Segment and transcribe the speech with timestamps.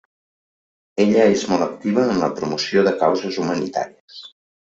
[1.03, 4.19] Ella és molt activa en la promoció de causes humanitàries.